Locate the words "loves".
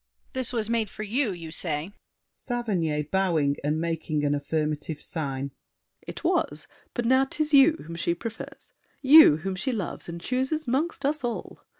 9.71-10.09